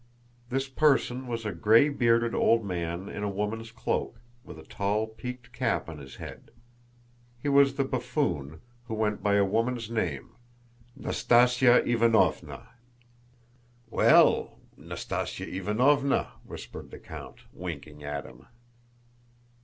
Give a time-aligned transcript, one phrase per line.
[0.49, 5.05] This person was a gray bearded old man in a woman's cloak, with a tall
[5.05, 6.49] peaked cap on his head.
[7.39, 10.31] He was the buffoon, who went by a woman's name,
[10.99, 12.69] Nastásya Ivánovna.
[13.91, 18.47] "Well, Nastásya Ivánovna!" whispered the count, winking at him.